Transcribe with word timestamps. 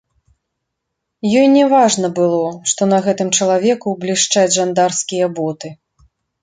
Ёй 1.41 1.47
не 1.57 1.65
важна 1.75 2.07
было, 2.21 2.41
што 2.73 2.81
на 2.95 3.01
гэтым 3.09 3.31
чалавеку 3.39 3.97
блішчаць 4.07 4.51
жандарскія 4.61 5.33
боты. 5.41 5.69